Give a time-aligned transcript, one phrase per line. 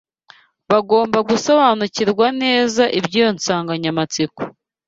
[0.69, 4.41] Bagomba gusobanurirwa neza iby’iyo nsanganyamatsiko